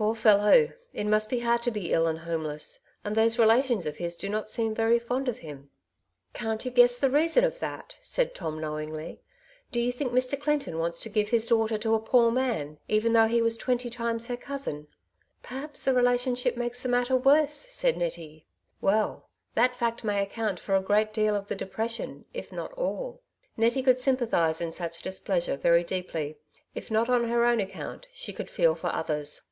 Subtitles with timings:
[0.00, 0.70] Poor fellow!
[0.92, 4.28] it must be hard to be ill and homeless; and those relations of his do
[4.28, 5.70] not seem very fond of him.""
[6.34, 9.18] Can't you guess the reason of that?" said Tom knowingly.
[9.68, 10.40] ^^ Do you think Mr.
[10.40, 13.90] Clinton wants to give his daughter to a poor man, even though he was twenty
[13.90, 14.86] times her cousin?"
[15.42, 18.46] '^Perhaps the relationship makes the matter worse," said Nettie."
[18.80, 23.20] Well, that fact may account for a great deal of the depression, if not all,"
[23.56, 26.38] Nettie could sympathize in such displeasure very deeply;
[26.72, 29.42] if not on her own account, she could feel for others.